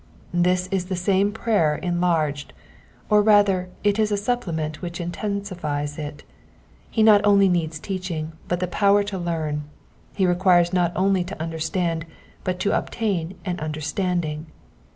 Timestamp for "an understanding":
13.45-14.47